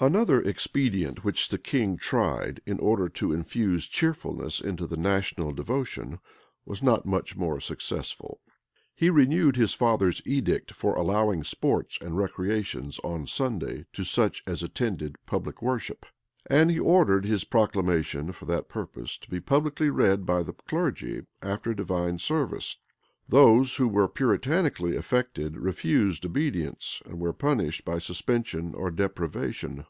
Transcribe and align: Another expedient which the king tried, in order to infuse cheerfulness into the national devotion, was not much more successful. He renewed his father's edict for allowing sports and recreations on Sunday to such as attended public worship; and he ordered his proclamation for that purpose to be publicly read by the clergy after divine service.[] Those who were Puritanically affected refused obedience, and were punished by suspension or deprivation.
Another 0.00 0.42
expedient 0.42 1.22
which 1.22 1.48
the 1.50 1.58
king 1.58 1.96
tried, 1.96 2.60
in 2.66 2.80
order 2.80 3.08
to 3.10 3.32
infuse 3.32 3.86
cheerfulness 3.86 4.60
into 4.60 4.84
the 4.84 4.96
national 4.96 5.52
devotion, 5.52 6.18
was 6.66 6.82
not 6.82 7.06
much 7.06 7.36
more 7.36 7.60
successful. 7.60 8.40
He 8.96 9.10
renewed 9.10 9.54
his 9.54 9.74
father's 9.74 10.20
edict 10.26 10.72
for 10.74 10.96
allowing 10.96 11.44
sports 11.44 11.98
and 12.00 12.16
recreations 12.18 12.98
on 13.04 13.28
Sunday 13.28 13.86
to 13.92 14.02
such 14.02 14.42
as 14.44 14.60
attended 14.64 15.18
public 15.24 15.62
worship; 15.62 16.04
and 16.50 16.68
he 16.68 16.80
ordered 16.80 17.24
his 17.24 17.44
proclamation 17.44 18.32
for 18.32 18.46
that 18.46 18.68
purpose 18.68 19.16
to 19.18 19.30
be 19.30 19.38
publicly 19.38 19.88
read 19.88 20.26
by 20.26 20.42
the 20.42 20.52
clergy 20.52 21.22
after 21.42 21.74
divine 21.74 22.18
service.[] 22.18 22.78
Those 23.28 23.76
who 23.76 23.86
were 23.86 24.08
Puritanically 24.08 24.96
affected 24.96 25.56
refused 25.56 26.26
obedience, 26.26 27.00
and 27.06 27.20
were 27.20 27.32
punished 27.32 27.84
by 27.84 27.98
suspension 27.98 28.74
or 28.74 28.90
deprivation. 28.90 29.86